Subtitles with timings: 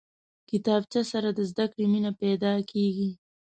[0.49, 3.09] کتابچه سره د زده کړې مینه پیدا کېږي